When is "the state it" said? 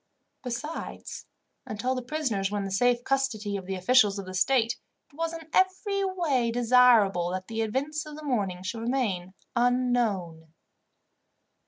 4.25-5.15